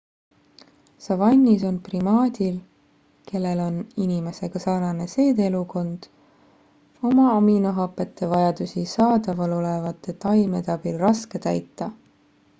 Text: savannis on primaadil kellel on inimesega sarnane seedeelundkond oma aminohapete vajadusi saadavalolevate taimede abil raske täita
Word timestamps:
savannis 1.07 1.63
on 1.71 1.75
primaadil 1.87 2.55
kellel 3.31 3.59
on 3.65 3.75
inimesega 4.05 4.61
sarnane 4.63 5.05
seedeelundkond 5.11 6.07
oma 7.11 7.27
aminohapete 7.33 8.31
vajadusi 8.33 8.87
saadavalolevate 8.95 10.17
taimede 10.25 10.73
abil 10.77 10.99
raske 11.05 11.43
täita 11.47 11.91